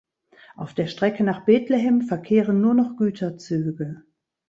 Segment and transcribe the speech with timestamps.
[0.55, 4.01] Auf der Strecke nach Bethlehem verkehren nur noch Güterzüge.